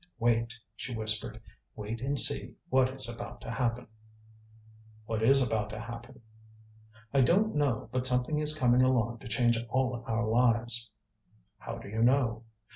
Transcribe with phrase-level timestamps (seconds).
[0.17, 1.39] "Wait," she whispered,
[1.75, 3.85] "wait and see what is about to happen."
[5.05, 6.21] "What is about to happen?"
[7.13, 7.87] "I don't know.
[7.91, 10.89] But something is coming along to change all our lives."
[11.59, 12.45] "How do you know?"